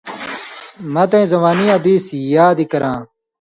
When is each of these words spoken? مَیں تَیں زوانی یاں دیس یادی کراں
مَیں 0.93 1.07
تَیں 1.11 1.25
زوانی 1.31 1.65
یاں 1.69 1.79
دیس 1.85 2.05
یادی 2.33 2.65
کراں 2.71 2.97